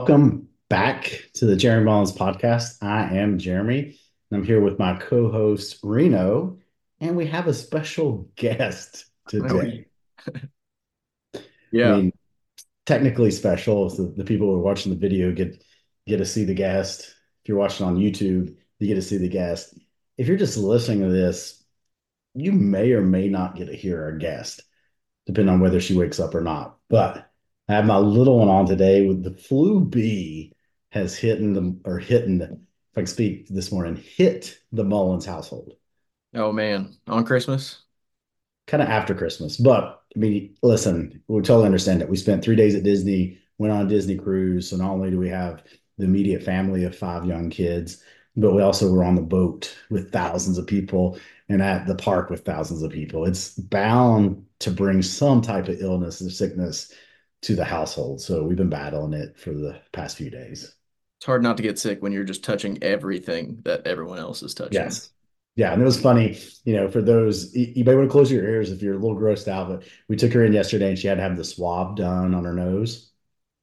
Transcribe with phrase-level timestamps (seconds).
[0.00, 2.82] Welcome back to the Jeremy Mullins podcast.
[2.82, 3.98] I am Jeremy,
[4.30, 6.56] and I'm here with my co-host Reno,
[7.00, 9.88] and we have a special guest today.
[11.70, 12.12] yeah, I mean,
[12.86, 13.90] technically special.
[13.90, 15.62] So the people who are watching the video get
[16.06, 17.02] get to see the guest.
[17.42, 19.78] If you're watching on YouTube, you get to see the guest.
[20.16, 21.62] If you're just listening to this,
[22.32, 24.62] you may or may not get to hear our guest,
[25.26, 26.78] depending on whether she wakes up or not.
[26.88, 27.29] But
[27.70, 30.52] I have my little one on today with the flu B
[30.90, 32.48] has hit the or hitting, if
[32.96, 35.74] I can speak this morning, hit the Mullins household.
[36.34, 37.82] Oh man, on Christmas?
[38.66, 39.56] Kind of after Christmas.
[39.56, 42.08] But I mean, listen, we totally understand it.
[42.08, 44.68] We spent three days at Disney, went on a Disney cruise.
[44.68, 45.62] So not only do we have
[45.96, 48.02] the immediate family of five young kids,
[48.34, 52.30] but we also were on the boat with thousands of people and at the park
[52.30, 53.26] with thousands of people.
[53.26, 56.92] It's bound to bring some type of illness or sickness
[57.42, 58.20] to the household.
[58.20, 60.74] So we've been battling it for the past few days.
[61.18, 64.54] It's hard not to get sick when you're just touching everything that everyone else is
[64.54, 64.82] touching.
[64.82, 65.10] Yes.
[65.56, 68.44] Yeah, and it was funny, you know, for those you may want to close your
[68.44, 71.08] ears if you're a little grossed out, but we took her in yesterday and she
[71.08, 73.10] had to have the swab done on her nose.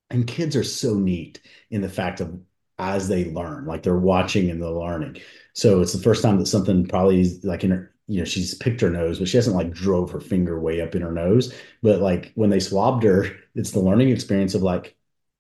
[0.10, 2.40] And kids are so neat in the fact of
[2.78, 5.18] as they learn, like they're watching and they're learning.
[5.54, 8.82] So it's the first time that something probably like in her, you know, she's picked
[8.82, 11.54] her nose, but she hasn't like drove her finger way up in her nose.
[11.84, 14.96] But like when they swabbed her, it's the learning experience of like,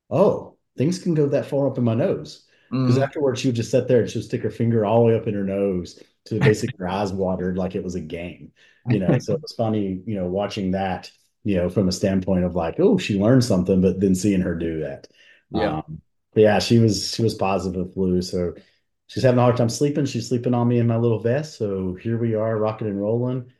[0.09, 2.45] oh, things can go that far up in my nose.
[2.69, 3.03] Because mm-hmm.
[3.03, 5.15] afterwards, she would just sit there and she would stick her finger all the way
[5.15, 8.51] up in her nose to basically her eyes watered like it was a game.
[8.89, 11.11] You know, so it was funny, you know, watching that,
[11.43, 14.55] you know, from a standpoint of like, oh, she learned something, but then seeing her
[14.55, 15.07] do that.
[15.51, 15.79] Yeah.
[15.79, 16.01] Um,
[16.35, 18.21] yeah, she was she was positive with flu.
[18.21, 18.53] So
[19.07, 20.05] she's having a hard time sleeping.
[20.05, 21.57] She's sleeping on me in my little vest.
[21.57, 23.51] So here we are, rocking and rolling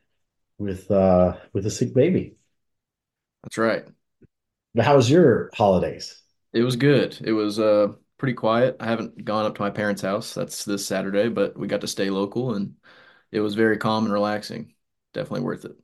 [0.58, 2.36] with uh with a sick baby.
[3.44, 3.86] That's right.
[4.76, 6.22] But how was your holidays?
[6.54, 7.18] It was good.
[7.24, 8.78] It was uh pretty quiet.
[8.80, 10.34] I haven't gone up to my parents' house.
[10.34, 12.76] That's this Saturday, but we got to stay local and
[13.32, 14.74] it was very calm and relaxing.
[15.14, 15.76] Definitely worth it.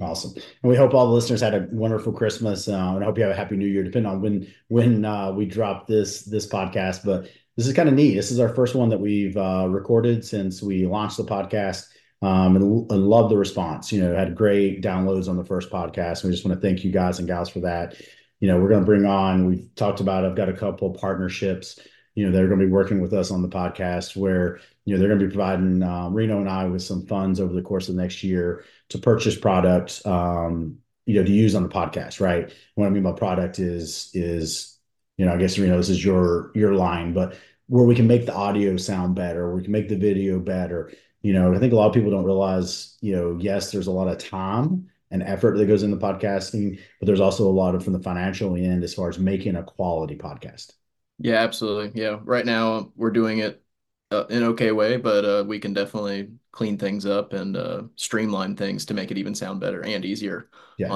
[0.00, 0.32] Awesome.
[0.62, 2.68] And we hope all the listeners had a wonderful Christmas.
[2.68, 5.32] Uh, and I hope you have a happy new year, depending on when when uh,
[5.32, 7.04] we drop this this podcast.
[7.04, 8.14] But this is kind of neat.
[8.14, 11.88] This is our first one that we've uh, recorded since we launched the podcast.
[12.22, 13.92] Um, and, and love the response.
[13.92, 16.24] You know, had great downloads on the first podcast.
[16.24, 17.96] We just want to thank you guys and gals for that.
[18.40, 19.46] You know, we're going to bring on.
[19.46, 20.24] We've talked about.
[20.24, 21.80] I've got a couple partnerships.
[22.14, 25.00] You know, they're going to be working with us on the podcast where you know
[25.00, 27.88] they're going to be providing uh, Reno and I with some funds over the course
[27.88, 30.04] of the next year to purchase products.
[30.06, 32.20] Um, you know, to use on the podcast.
[32.20, 32.52] Right.
[32.74, 34.77] What I mean by product is is
[35.18, 37.36] you know, I guess Reno, this is your your line, but
[37.66, 40.90] where we can make the audio sound better, we can make the video better.
[41.20, 43.92] You know, I think a lot of people don't realize, you know, yes, there's a
[43.92, 47.84] lot of time and effort that goes into podcasting, but there's also a lot of
[47.84, 50.72] from the financial end as far as making a quality podcast.
[51.18, 52.00] Yeah, absolutely.
[52.00, 52.20] Yeah.
[52.22, 53.62] Right now we're doing it
[54.12, 58.56] uh, in okay way, but uh, we can definitely clean things up and uh, streamline
[58.56, 60.48] things to make it even sound better and easier
[60.78, 60.88] yeah.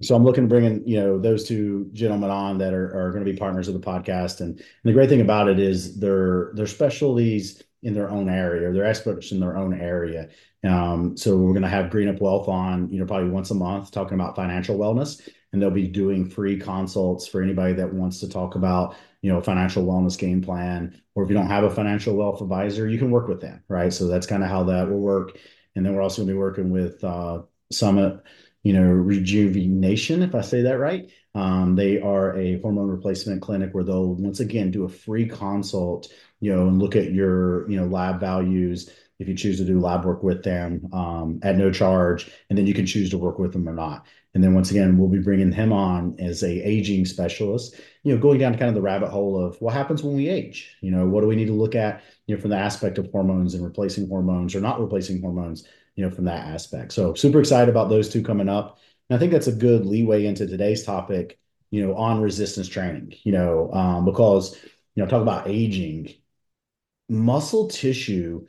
[0.00, 3.10] So I'm looking to bring in, you know, those two gentlemen on that are, are
[3.10, 4.40] going to be partners of the podcast.
[4.40, 8.68] And, and the great thing about it is they're they're specialties in their own area,
[8.68, 10.28] or they're experts in their own area.
[10.64, 13.90] Um, so we're going to have GreenUp Wealth on, you know, probably once a month
[13.90, 18.28] talking about financial wellness, and they'll be doing free consults for anybody that wants to
[18.28, 22.16] talk about, you know, financial wellness game plan, or if you don't have a financial
[22.16, 23.92] wealth advisor, you can work with them, right?
[23.92, 25.38] So that's kind of how that will work.
[25.76, 28.20] And then we're also going to be working with uh, Summit
[28.62, 31.10] you know, rejuvenation, if I say that right.
[31.34, 36.12] Um, they are a hormone replacement clinic where they'll once again do a free consult,
[36.40, 39.80] you know, and look at your, you know, lab values if you choose to do
[39.80, 43.38] lab work with them um, at no charge, and then you can choose to work
[43.38, 44.06] with them or not.
[44.34, 48.20] And then once again, we'll be bringing him on as a aging specialist, you know,
[48.20, 50.76] going down kind of the rabbit hole of what happens when we age.
[50.80, 53.10] You know, what do we need to look at, you know, from the aspect of
[53.10, 55.66] hormones and replacing hormones or not replacing hormones
[55.98, 56.92] you know, from that aspect.
[56.92, 58.78] So super excited about those two coming up.
[59.10, 61.40] And I think that's a good leeway into today's topic,
[61.72, 64.54] you know, on resistance training, you know, um, because,
[64.94, 66.14] you know, talk about aging,
[67.08, 68.46] muscle tissue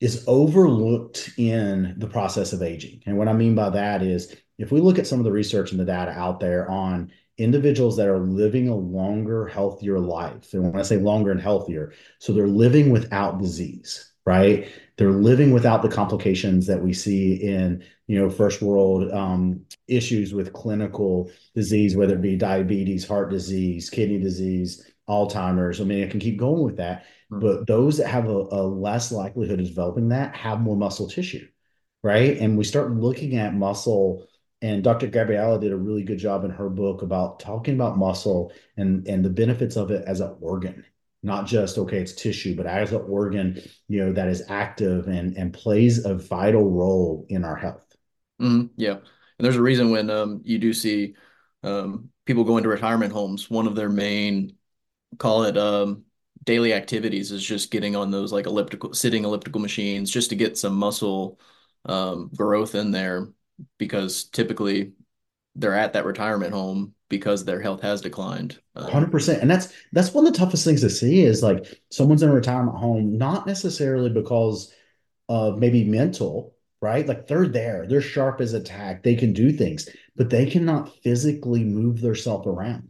[0.00, 3.02] is overlooked in the process of aging.
[3.04, 5.72] And what I mean by that is if we look at some of the research
[5.72, 10.62] and the data out there on individuals that are living a longer, healthier life, and
[10.62, 14.68] when I say longer and healthier, so they're living without disease, right?
[15.02, 20.32] They're living without the complications that we see in, you know, first world um, issues
[20.32, 25.80] with clinical disease, whether it be diabetes, heart disease, kidney disease, Alzheimer's.
[25.80, 27.04] I mean, I can keep going with that.
[27.32, 27.40] Mm-hmm.
[27.40, 31.48] But those that have a, a less likelihood of developing that have more muscle tissue,
[32.04, 32.38] right?
[32.38, 34.26] And we start looking at muscle
[34.62, 35.08] And Dr.
[35.08, 39.24] Gabrielle did a really good job in her book about talking about muscle and and
[39.24, 40.84] the benefits of it as an organ,
[41.22, 45.36] not just okay, it's tissue, but as an organ, you know, that is active and
[45.36, 47.86] and plays a vital role in our health.
[48.40, 48.94] Mm, yeah.
[48.94, 51.14] And there's a reason when um, you do see
[51.62, 54.56] um, people go into retirement homes, one of their main,
[55.18, 56.04] call it um,
[56.44, 60.58] daily activities is just getting on those like elliptical, sitting elliptical machines just to get
[60.58, 61.38] some muscle
[61.86, 63.28] um, growth in there
[63.78, 64.92] because typically
[65.54, 68.58] they're at that retirement home because their health has declined.
[68.74, 69.42] Um, 100%.
[69.42, 72.34] And that's that's one of the toughest things to see is like someone's in a
[72.34, 74.72] retirement home, not necessarily because
[75.28, 77.06] of maybe mental, right?
[77.06, 80.90] Like they're there, they're sharp as a tack, they can do things, but they cannot
[81.02, 82.88] physically move themselves around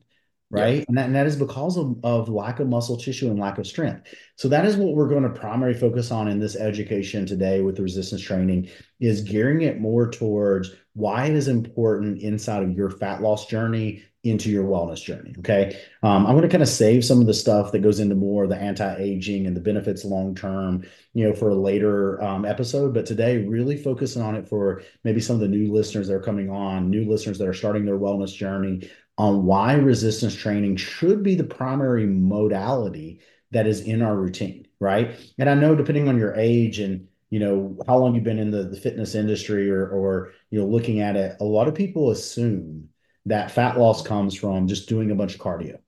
[0.53, 0.81] right?
[0.81, 0.85] Yeah.
[0.87, 3.67] And that, and that is because of, of lack of muscle tissue and lack of
[3.67, 4.15] strength.
[4.37, 7.77] So that is what we're going to primarily focus on in this education today with
[7.77, 8.69] the resistance training
[9.01, 14.05] is gearing it more towards why it is important inside of your fat loss journey
[14.25, 15.35] into your wellness journey.
[15.41, 15.81] Okay.
[16.03, 18.47] Um, I'm going to kind of save some of the stuff that goes into more
[18.47, 22.95] the anti-aging and the benefits long term, you know, for a later um, episode.
[22.95, 26.21] But today, really focusing on it for maybe some of the new listeners that are
[26.21, 28.89] coming on, new listeners that are starting their wellness journey,
[29.19, 33.21] on why resistance training should be the primary modality
[33.51, 35.17] that is in our routine, right?
[35.39, 38.51] And I know depending on your age and you know how long you've been in
[38.51, 42.11] the, the fitness industry or or you know looking at it, a lot of people
[42.11, 42.89] assume
[43.27, 45.79] that fat loss comes from just doing a bunch of cardio,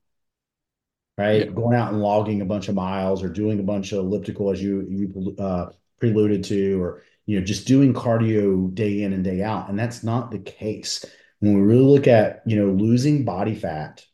[1.18, 1.46] right?
[1.46, 1.52] Yeah.
[1.52, 4.62] Going out and logging a bunch of miles or doing a bunch of elliptical as
[4.62, 9.42] you you uh, preluded to, or you know just doing cardio day in and day
[9.42, 11.04] out, and that's not the case
[11.40, 14.04] when we really look at you know losing body fat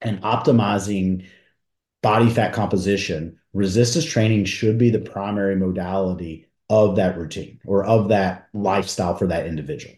[0.00, 1.26] and optimizing
[2.02, 8.08] body fat composition resistance training should be the primary modality of that routine or of
[8.08, 9.94] that lifestyle for that individual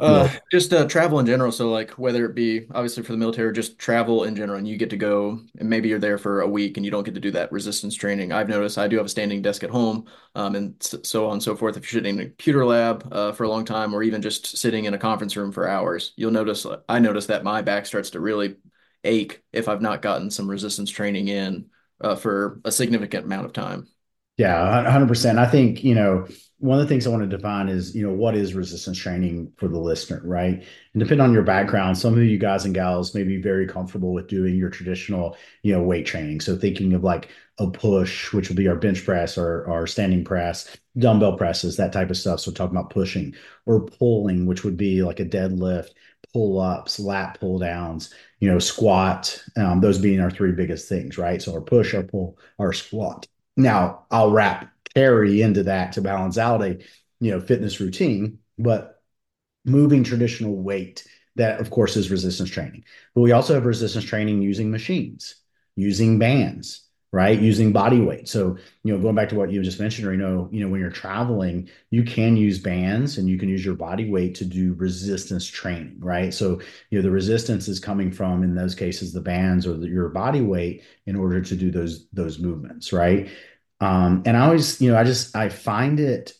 [0.00, 1.50] uh, just uh, travel in general.
[1.50, 4.68] So, like, whether it be obviously for the military or just travel in general, and
[4.68, 7.14] you get to go and maybe you're there for a week and you don't get
[7.14, 8.32] to do that resistance training.
[8.32, 11.42] I've noticed I do have a standing desk at home, um, and so on and
[11.42, 11.76] so forth.
[11.76, 14.56] If you're sitting in a computer lab uh, for a long time, or even just
[14.56, 18.10] sitting in a conference room for hours, you'll notice I notice that my back starts
[18.10, 18.56] to really
[19.04, 21.66] ache if I've not gotten some resistance training in
[22.00, 23.88] uh, for a significant amount of time.
[24.36, 25.38] Yeah, 100%.
[25.38, 26.28] I think, you know,
[26.60, 29.52] one of the things I want to define is, you know, what is resistance training
[29.56, 30.54] for the listener, right?
[30.54, 34.12] And depending on your background, some of you guys and gals may be very comfortable
[34.12, 36.40] with doing your traditional, you know, weight training.
[36.40, 37.28] So thinking of like
[37.58, 41.92] a push, which would be our bench press or our standing press, dumbbell presses, that
[41.92, 42.40] type of stuff.
[42.40, 45.90] So talking about pushing or pulling, which would be like a deadlift,
[46.32, 51.18] pull ups, lat pull downs, you know, squat, um, those being our three biggest things,
[51.18, 51.40] right?
[51.40, 53.26] So our push, our pull, our squat.
[53.56, 56.78] Now I'll wrap carry into that to balance out a
[57.20, 59.00] you know fitness routine but
[59.64, 61.06] moving traditional weight
[61.36, 62.84] that of course is resistance training.
[63.14, 65.36] But we also have resistance training using machines
[65.76, 67.40] using bands right?
[67.40, 68.28] Using body weight.
[68.28, 70.68] So you know going back to what you just mentioned or you know you know
[70.68, 74.44] when you're traveling you can use bands and you can use your body weight to
[74.44, 76.34] do resistance training right?
[76.34, 76.60] So
[76.90, 80.10] you know the resistance is coming from in those cases the bands or the, your
[80.10, 83.30] body weight in order to do those those movements right
[83.80, 86.32] um, and I always, you know, I just I find it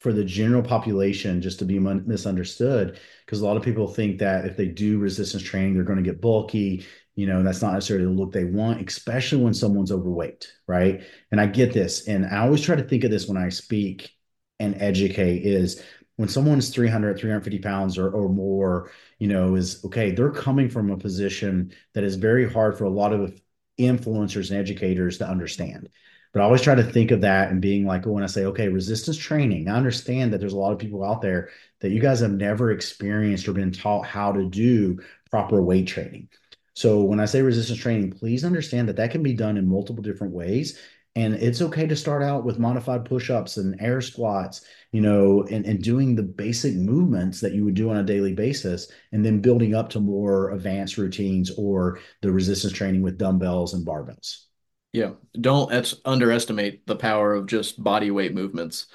[0.00, 4.46] for the general population just to be misunderstood because a lot of people think that
[4.46, 6.84] if they do resistance training, they're going to get bulky.
[7.14, 11.02] You know, that's not necessarily the look they want, especially when someone's overweight, right?
[11.30, 14.10] And I get this, and I always try to think of this when I speak
[14.58, 15.82] and educate is
[16.16, 20.90] when someone's 300 350 pounds or, or more you know is okay they're coming from
[20.90, 23.40] a position that is very hard for a lot of
[23.78, 25.88] influencers and educators to understand
[26.32, 28.68] but I always try to think of that and being like, when I say, okay,
[28.68, 32.20] resistance training, I understand that there's a lot of people out there that you guys
[32.20, 36.28] have never experienced or been taught how to do proper weight training.
[36.74, 40.02] So when I say resistance training, please understand that that can be done in multiple
[40.02, 40.78] different ways.
[41.16, 45.66] And it's okay to start out with modified push-ups and air squats, you know, and,
[45.66, 49.40] and doing the basic movements that you would do on a daily basis, and then
[49.40, 54.44] building up to more advanced routines or the resistance training with dumbbells and barbells.
[54.92, 58.86] Yeah, don't underestimate the power of just body weight movements.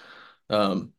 [0.50, 0.94] Um,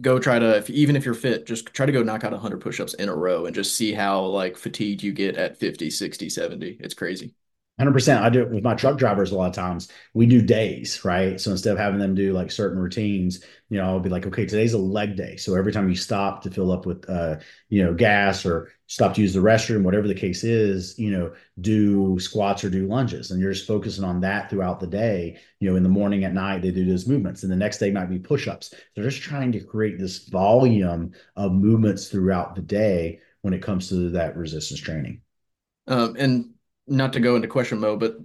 [0.00, 2.60] go try to if, even if you're fit, just try to go knock out 100
[2.62, 6.30] push-ups in a row and just see how like fatigued you get at 50, 60,
[6.30, 6.78] 70.
[6.80, 7.34] It's crazy.
[7.78, 8.20] 100%.
[8.20, 9.88] I do it with my truck drivers a lot of times.
[10.12, 11.40] We do days, right?
[11.40, 14.44] So instead of having them do like certain routines, you know, I'll be like, okay,
[14.44, 15.36] today's a leg day.
[15.36, 17.36] So every time you stop to fill up with, uh,
[17.70, 21.32] you know, gas or stop to use the restroom, whatever the case is, you know,
[21.62, 23.30] do squats or do lunges.
[23.30, 25.38] And you're just focusing on that throughout the day.
[25.58, 27.42] You know, in the morning, at night, they do those movements.
[27.42, 28.74] And the next day might be push ups.
[28.94, 33.88] They're just trying to create this volume of movements throughout the day when it comes
[33.88, 35.22] to that resistance training.
[35.86, 36.51] Um, and
[36.86, 38.16] not to go into question mode, but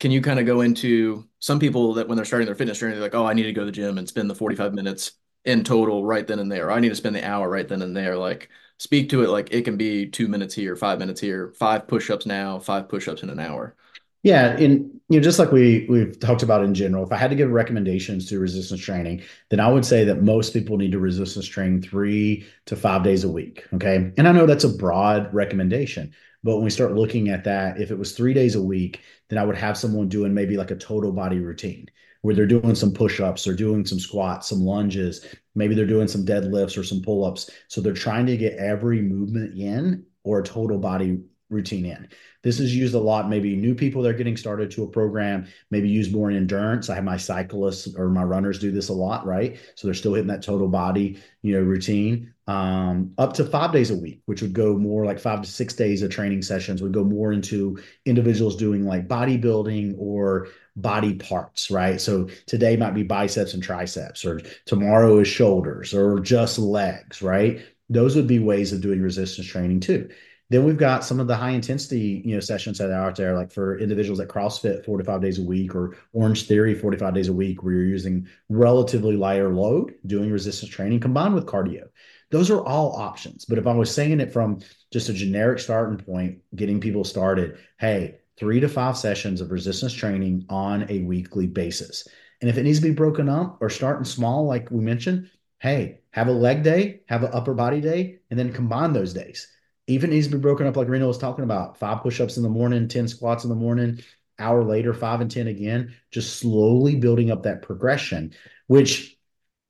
[0.00, 2.94] can you kind of go into some people that when they're starting their fitness journey,
[2.94, 5.12] they're like, oh, I need to go to the gym and spend the 45 minutes
[5.44, 6.70] in total right then and there.
[6.70, 8.16] I need to spend the hour right then and there.
[8.16, 11.88] Like, speak to it like it can be two minutes here, five minutes here, five
[11.88, 13.74] push-ups now, five push-ups in an hour.
[14.22, 17.30] Yeah, and you know, just like we we've talked about in general, if I had
[17.30, 20.98] to give recommendations to resistance training, then I would say that most people need to
[20.98, 23.64] resistance train three to five days a week.
[23.74, 24.12] Okay.
[24.16, 26.12] And I know that's a broad recommendation,
[26.46, 29.36] but when we start looking at that, if it was three days a week, then
[29.36, 31.88] I would have someone doing maybe like a total body routine
[32.22, 35.26] where they're doing some push-ups, they're doing some squats, some lunges,
[35.56, 37.50] maybe they're doing some deadlifts or some pull-ups.
[37.66, 41.18] So they're trying to get every movement in or a total body
[41.50, 42.08] routine in.
[42.44, 45.48] This is used a lot, maybe new people that are getting started to a program,
[45.72, 46.88] maybe use more in endurance.
[46.88, 49.58] I have my cyclists or my runners do this a lot, right?
[49.74, 52.34] So they're still hitting that total body, you know, routine.
[52.48, 55.74] Um, up to five days a week, which would go more like five to six
[55.74, 61.70] days of training sessions, would go more into individuals doing like bodybuilding or body parts,
[61.72, 62.00] right?
[62.00, 67.62] So today might be biceps and triceps, or tomorrow is shoulders, or just legs, right?
[67.88, 70.08] Those would be ways of doing resistance training too.
[70.48, 73.36] Then we've got some of the high intensity, you know, sessions that are out there,
[73.36, 77.28] like for individuals at CrossFit four to five days a week or Orangetheory 45 days
[77.28, 81.88] a week, where you're using relatively lighter load, doing resistance training combined with cardio.
[82.30, 83.44] Those are all options.
[83.44, 84.60] But if I was saying it from
[84.92, 89.92] just a generic starting point, getting people started, hey, three to five sessions of resistance
[89.92, 92.06] training on a weekly basis.
[92.40, 96.00] And if it needs to be broken up or starting small, like we mentioned, hey,
[96.10, 99.48] have a leg day, have an upper body day, and then combine those days
[99.86, 101.78] even needs to be broken up like Reno was talking about.
[101.78, 104.00] Five push-ups in the morning, 10 squats in the morning,
[104.38, 108.34] hour later, five and 10 again, just slowly building up that progression,
[108.66, 109.15] which,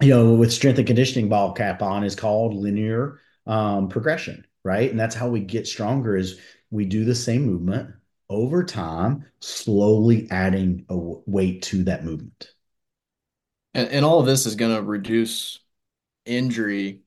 [0.00, 4.90] you know, with strength and conditioning ball cap on is called linear um, progression, right?
[4.90, 6.38] And that's how we get stronger is
[6.70, 7.94] we do the same movement
[8.28, 12.50] over time, slowly adding a weight to that movement.
[13.74, 15.60] And, and all of this is going to reduce
[16.24, 17.02] injury.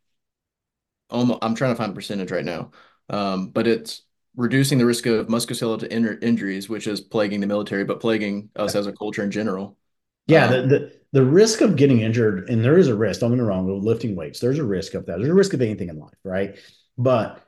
[1.10, 2.72] Almost, I'm trying to find a percentage right now
[3.10, 4.04] um, but it's
[4.36, 8.76] reducing the risk of musculoskeletal in injuries, which is plaguing the military, but plaguing us
[8.76, 9.78] as a culture in general.
[10.30, 13.20] Yeah, um, the, the, the risk of getting injured, and there is a risk.
[13.20, 13.66] Don't get me wrong.
[13.66, 15.18] With lifting weights, there's a risk of that.
[15.18, 16.58] There's a risk of anything in life, right?
[16.98, 17.44] But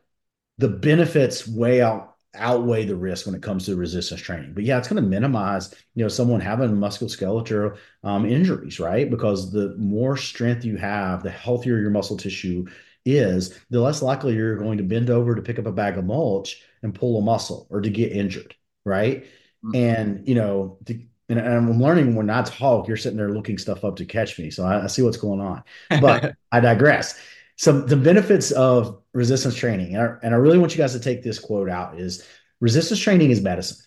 [0.58, 4.54] the benefits way out outweigh the risk when it comes to resistance training.
[4.54, 9.10] But yeah, it's going to minimize, you know, someone having musculoskeletal um, injuries, right?
[9.10, 12.66] Because the more strength you have, the healthier your muscle tissue
[13.06, 16.06] is, the less likely you're going to bend over to pick up a bag of
[16.06, 19.26] mulch and pull a muscle or to get injured, right?
[19.66, 19.76] Mm-hmm.
[19.76, 23.58] And you know, to, and, and, I'm learning when I talk, you're sitting there looking
[23.58, 25.64] stuff up to catch me, so I, I see what's going on.
[25.90, 27.20] But I digress.
[27.58, 31.00] So the benefits of resistance training, and I, and I really want you guys to
[31.00, 32.28] take this quote out: is
[32.60, 33.78] resistance training is medicine,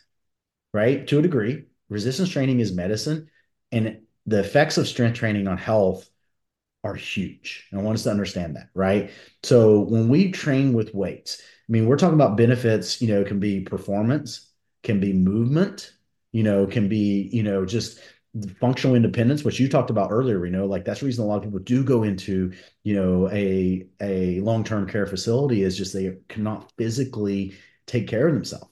[0.72, 1.06] right?
[1.08, 3.28] To a degree, resistance training is medicine,
[3.70, 6.08] and the effects of strength training on health
[6.82, 7.66] are huge.
[7.70, 9.10] And I want us to understand that, right?
[9.42, 13.40] So when we train with weights, I mean, we're talking about benefits, you know, can
[13.40, 14.50] be performance,
[14.82, 15.92] can be movement,
[16.34, 18.00] you know, can be, you know, just
[18.58, 21.36] functional independence, which you talked about earlier, you know, like that's the reason a lot
[21.38, 26.16] of people do go into, you know, a a long-term care facility is just they
[26.28, 27.54] cannot physically
[27.86, 28.68] take care of themselves.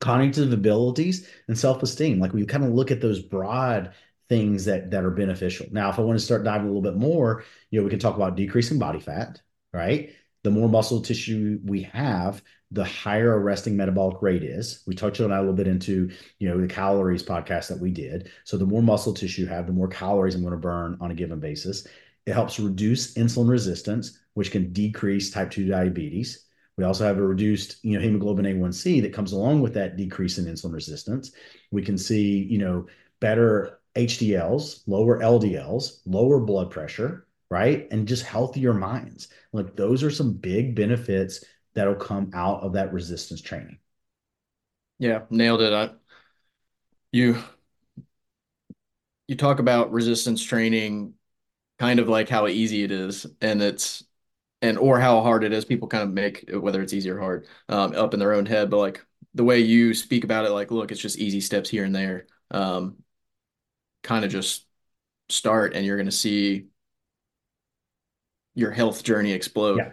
[0.00, 2.18] Cognitive abilities and self-esteem.
[2.18, 3.92] Like we kind of look at those broad
[4.28, 5.66] things that that are beneficial.
[5.70, 8.00] Now, if I want to start diving a little bit more, you know, we can
[8.00, 10.12] talk about decreasing body fat, right?
[10.42, 14.82] The more muscle tissue we have, the higher a resting metabolic rate is.
[14.86, 17.90] We touched on that a little bit into, you know, the calories podcast that we
[17.90, 18.30] did.
[18.44, 21.10] So the more muscle tissue you have, the more calories I'm going to burn on
[21.10, 21.86] a given basis.
[22.26, 26.46] It helps reduce insulin resistance, which can decrease type 2 diabetes.
[26.76, 30.38] We also have a reduced, you know, hemoglobin A1C that comes along with that decrease
[30.38, 31.32] in insulin resistance.
[31.70, 32.86] We can see, you know,
[33.20, 37.86] better HDLs, lower LDLs, lower blood pressure, right?
[37.90, 39.28] And just healthier minds.
[39.52, 41.44] Like those are some big benefits
[41.74, 43.78] that'll come out of that resistance training.
[44.98, 45.72] Yeah, nailed it.
[45.72, 45.90] I,
[47.12, 47.36] you
[49.28, 51.14] you talk about resistance training
[51.78, 54.04] kind of like how easy it is and it's
[54.62, 57.46] and or how hard it is people kind of make whether it's easy or hard
[57.68, 59.04] um, up in their own head but like
[59.34, 62.26] the way you speak about it, like, look, it's just easy steps here and there.
[62.50, 62.96] Um,
[64.02, 64.66] kind of just
[65.28, 66.66] start, and you're going to see
[68.54, 69.78] your health journey explode.
[69.78, 69.90] Yeah.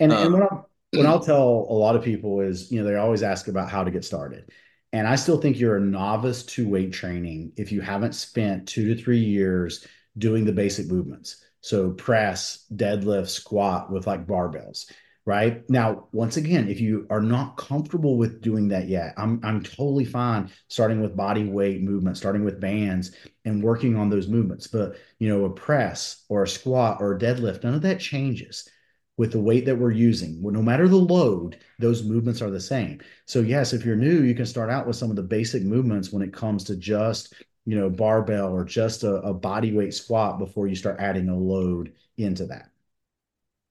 [0.00, 2.88] And um, and what I'll, what I'll tell a lot of people is, you know,
[2.88, 4.50] they always ask about how to get started.
[4.92, 8.94] And I still think you're a novice to weight training if you haven't spent two
[8.94, 9.86] to three years
[10.16, 11.44] doing the basic movements.
[11.62, 14.90] So press, deadlift, squat with like barbells
[15.26, 15.68] right?
[15.70, 20.04] Now, once again, if you are not comfortable with doing that yet, I'm I'm totally
[20.04, 23.12] fine starting with body weight movement, starting with bands
[23.44, 24.66] and working on those movements.
[24.66, 28.68] But, you know, a press or a squat or a deadlift, none of that changes
[29.16, 30.42] with the weight that we're using.
[30.42, 33.00] No matter the load, those movements are the same.
[33.26, 36.10] So, yes, if you're new, you can start out with some of the basic movements
[36.12, 37.32] when it comes to just,
[37.64, 41.36] you know, barbell or just a, a body weight squat before you start adding a
[41.36, 42.70] load into that.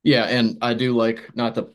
[0.03, 1.74] Yeah, and I do like not the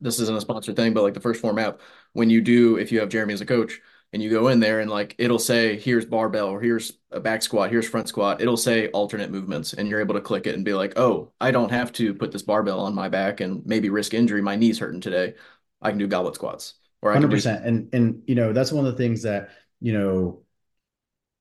[0.00, 1.80] this isn't a sponsored thing, but like the 1st Phorm app,
[2.12, 3.80] when you do, if you have Jeremy as a coach
[4.12, 7.40] and you go in there and like it'll say, here's barbell or here's a back
[7.42, 10.64] squat, here's front squat, it'll say alternate movements, and you're able to click it and
[10.64, 13.90] be like, oh, I don't have to put this barbell on my back and maybe
[13.90, 14.42] risk injury.
[14.42, 15.34] My knee's hurting today.
[15.80, 16.74] I can do goblet squats.
[17.00, 17.62] Or I 100%.
[17.62, 19.50] Do- and and you know, that's one of the things that,
[19.80, 20.41] you know,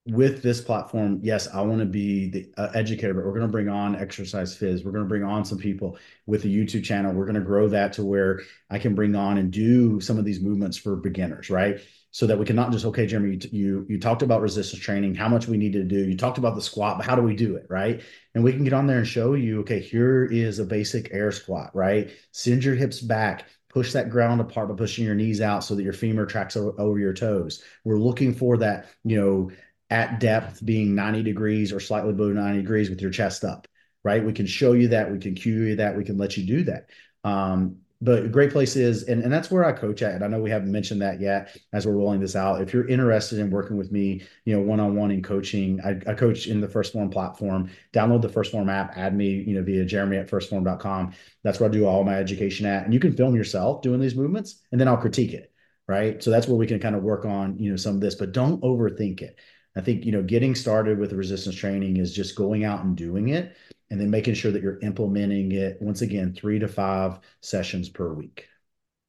[0.08, 3.52] with this platform, yes, I want to be the uh, educator, but we're going to
[3.52, 4.84] bring on Exercise Phys.
[4.84, 7.14] We're going to bring on some people with a YouTube channel.
[7.14, 10.26] We're going to grow that to where I can bring on and do some of
[10.26, 11.80] these movements for beginners, right?
[12.10, 15.14] So that we can not just okay, Jeremy, you you, you talked about resistance training,
[15.14, 16.04] how much we need to do.
[16.04, 18.02] You talked about the squat, but how do we do it, right?
[18.34, 21.32] And we can get on there and show you, okay, here is a basic air
[21.32, 22.10] squat, right?
[22.32, 25.84] Send your hips back, push that ground apart by pushing your knees out so that
[25.84, 27.64] your femur tracks over your toes.
[27.86, 29.52] We're looking for that, you know,
[29.92, 33.68] at depth being 90 degrees or slightly below 90 degrees with your chest up,
[34.04, 34.24] right?
[34.24, 35.12] We can show you that.
[35.12, 35.96] We can cue you that.
[35.96, 36.90] We can let you do that.
[37.24, 40.16] Um, but a great place is, and, and that's where I coach at.
[40.16, 42.60] And I know we haven't mentioned that yet as we're rolling this out.
[42.62, 46.48] If you're interested in working with me, you know, one-on-one in coaching, I, I coach
[46.48, 47.70] in the 1st Phorm platform.
[47.94, 51.14] Download the 1st Phorm app, add me, you know, via jeremy at firstform.com.
[51.44, 52.86] That's where I do all my education at.
[52.86, 55.52] And you can film yourself doing these movements and then I'll critique it.
[55.88, 56.24] Right.
[56.24, 58.32] So that's where we can kind of work on, you know, some of this, but
[58.32, 59.38] don't overthink it.
[59.76, 63.30] I think, you know, getting started with resistance training is just going out and doing
[63.30, 63.56] it
[63.90, 68.14] and then making sure that you're implementing it once again, three to five sessions per
[68.14, 68.48] week.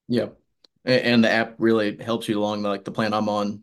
[0.09, 0.39] Yep.
[0.85, 3.63] And the app really helps you along like the plan I'm on.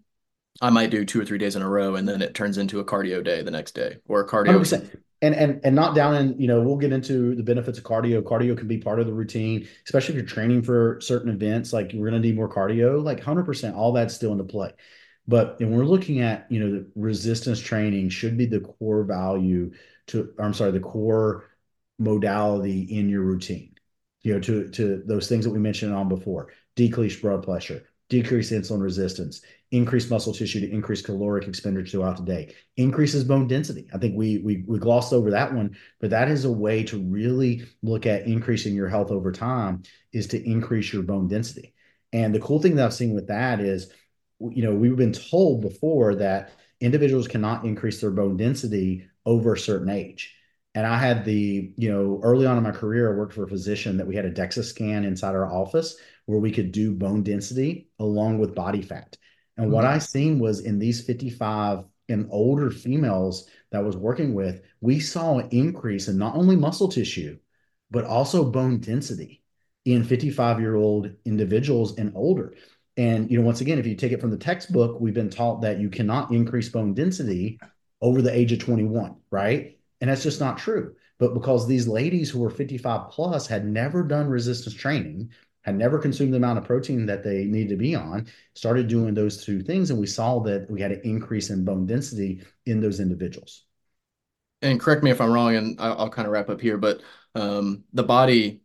[0.62, 2.80] I might do two or three days in a row and then it turns into
[2.80, 4.60] a cardio day the next day or a cardio.
[4.60, 5.00] 100%.
[5.22, 8.22] And, and and not down in you know we'll get into the benefits of cardio
[8.22, 11.92] cardio can be part of the routine especially if you're training for certain events like
[11.94, 14.72] we're going to need more cardio like 100% all that's still into play
[15.30, 19.72] but when we're looking at, you know, the resistance training should be the core value
[20.08, 21.46] to, I'm sorry, the core
[22.00, 23.76] modality in your routine.
[24.22, 28.52] You know, to to those things that we mentioned on before: decrease blood pressure, decrease
[28.52, 33.88] insulin resistance, increase muscle tissue to increase caloric expenditure throughout the day, increases bone density.
[33.94, 36.98] I think we we we glossed over that one, but that is a way to
[36.98, 41.76] really look at increasing your health over time is to increase your bone density.
[42.12, 43.94] And the cool thing that I've seen with that is
[44.40, 49.60] you know, we've been told before that individuals cannot increase their bone density over a
[49.60, 50.36] certain age.
[50.76, 53.50] And I had the, you know, early on in my career, I worked for a
[53.50, 57.24] physician that we had a DEXA scan inside our office where we could do bone
[57.24, 59.18] density along with body fat.
[59.58, 59.76] And mm-hmm.
[59.76, 64.62] what I seen was in these 55 and older females that I was working with,
[64.80, 67.38] we saw an increase in not only muscle tissue,
[67.92, 69.44] but also bone density
[69.86, 72.54] in 55 year old individuals and older.
[72.98, 75.62] And you know, once again, if you take it from the textbook, we've been taught
[75.62, 77.60] that you cannot increase bone density
[78.02, 79.78] over the age of 21, right?
[80.02, 80.96] And that's just not true.
[81.18, 85.32] But because these ladies who were 55 plus had never done resistance training,
[85.64, 89.14] had never consumed the amount of protein that they needed to be on, started doing
[89.14, 92.80] those two things, and we saw that we had an increase in bone density in
[92.80, 93.66] those individuals.
[94.62, 97.02] And correct me if I'm wrong, and I'll, I'll kind of wrap up here, but
[97.36, 98.62] um, the body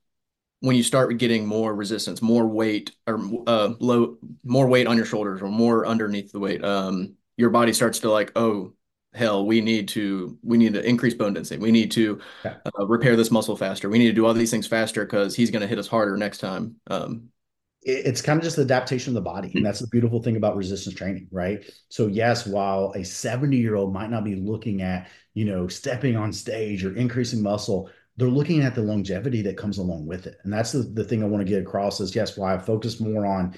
[0.65, 5.05] when you start getting more resistance, more weight or uh, low, more weight on your
[5.05, 8.73] shoulders or more underneath the weight, um, your body starts to like, oh,
[9.13, 11.61] hell, we need to we need to increase bone density.
[11.61, 12.55] We need to yeah.
[12.65, 13.91] uh, repair this muscle faster.
[13.91, 16.17] We need to do all these things faster because he's going to hit us harder
[16.17, 16.77] next time.
[16.87, 17.29] Um,
[17.83, 19.53] it's kind of just the adaptation of the body.
[19.55, 21.71] And that's the beautiful thing about resistance training, right?
[21.91, 26.17] So, yes, while a 70 year old might not be looking at, you know, stepping
[26.17, 30.39] on stage or increasing muscle, they're looking at the longevity that comes along with it.
[30.45, 33.01] And that's the, the thing I want to get across is yes, why I focus
[33.01, 33.57] more on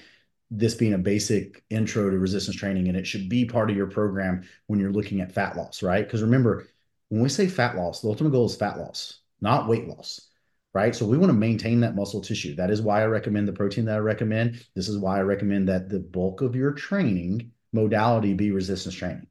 [0.50, 2.88] this being a basic intro to resistance training.
[2.88, 6.04] And it should be part of your program when you're looking at fat loss, right?
[6.04, 6.66] Because remember,
[7.08, 10.28] when we say fat loss, the ultimate goal is fat loss, not weight loss,
[10.72, 10.94] right?
[10.94, 12.54] So we want to maintain that muscle tissue.
[12.56, 14.64] That is why I recommend the protein that I recommend.
[14.74, 19.26] This is why I recommend that the bulk of your training modality be resistance training,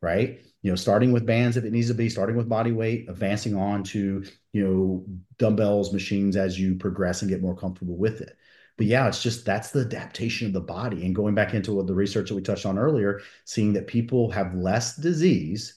[0.00, 0.40] right?
[0.62, 3.56] You know, starting with bands if it needs to be, starting with body weight, advancing
[3.56, 5.04] on to, you know,
[5.38, 8.36] dumbbells, machines as you progress and get more comfortable with it.
[8.76, 11.04] But yeah, it's just that's the adaptation of the body.
[11.04, 14.30] And going back into what the research that we touched on earlier, seeing that people
[14.30, 15.74] have less disease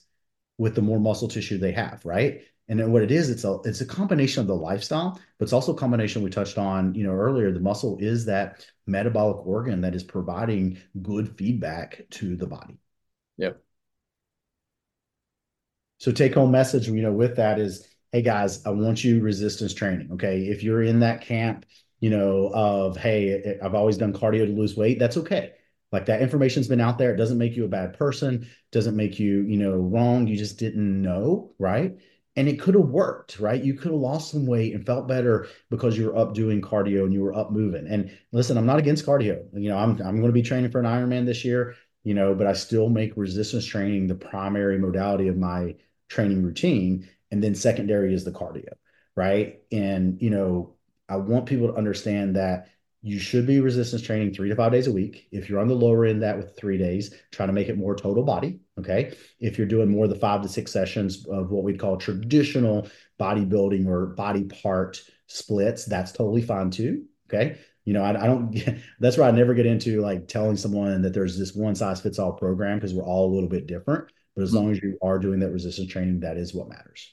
[0.58, 2.42] with the more muscle tissue they have, right?
[2.68, 5.52] And then what it is, it's a it's a combination of the lifestyle, but it's
[5.52, 7.52] also a combination we touched on, you know, earlier.
[7.52, 12.78] The muscle is that metabolic organ that is providing good feedback to the body.
[13.36, 13.60] Yep.
[16.04, 19.72] So take home message, you know, with that is, hey guys, I want you resistance
[19.72, 20.10] training.
[20.12, 20.48] Okay.
[20.48, 21.64] If you're in that camp,
[21.98, 25.52] you know, of hey, I've always done cardio to lose weight, that's okay.
[25.92, 27.14] Like that information's been out there.
[27.14, 30.26] It doesn't make you a bad person, doesn't make you, you know, wrong.
[30.26, 31.96] You just didn't know, right?
[32.36, 33.62] and it could have worked, right?
[33.62, 37.04] You could have lost some weight and felt better because you were up doing cardio
[37.04, 37.86] and you were up moving.
[37.86, 39.44] And listen, I'm not against cardio.
[39.54, 42.34] You know, I'm I'm going to be training for an Ironman this year, you know,
[42.34, 45.76] but I still make resistance training the primary modality of my
[46.08, 48.72] training routine and then secondary is the cardio,
[49.16, 49.60] right?
[49.72, 50.76] And you know,
[51.08, 52.68] I want people to understand that
[53.04, 55.28] you should be resistance training three to five days a week.
[55.30, 57.94] If you're on the lower end, that with three days, try to make it more
[57.94, 58.60] total body.
[58.80, 59.14] Okay.
[59.38, 62.88] If you're doing more the five to six sessions of what we'd call traditional
[63.20, 67.04] bodybuilding or body part splits, that's totally fine too.
[67.28, 67.58] Okay.
[67.84, 68.56] You know, I, I don't,
[69.00, 72.18] that's why I never get into like telling someone that there's this one size fits
[72.18, 74.08] all program because we're all a little bit different.
[74.34, 77.12] But as long as you are doing that resistance training, that is what matters.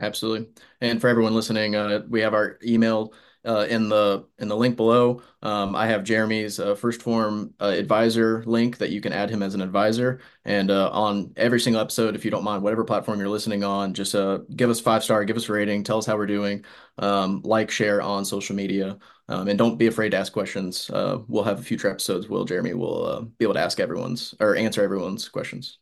[0.00, 0.48] Absolutely.
[0.80, 3.12] And for everyone listening, uh, we have our email
[3.44, 5.22] uh, in the in the link below.
[5.42, 9.42] Um, I have Jeremy's uh, 1st Phorm uh, advisor link that you can add him
[9.42, 10.20] as an advisor.
[10.44, 13.94] And uh, on every single episode, if you don't mind, whatever platform you're listening on,
[13.94, 16.64] just uh, give us five star, give us a rating, tell us how we're doing,
[16.98, 18.98] um, like, share on social media,
[19.28, 20.90] um, and don't be afraid to ask questions.
[20.90, 22.28] Uh, we'll have future episodes.
[22.28, 25.78] Will Jeremy will be able to ask everyone's or answer everyone's questions.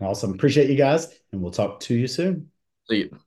[0.00, 0.32] Awesome.
[0.32, 2.50] Appreciate you guys, and we'll talk to you soon.
[2.88, 3.25] See you.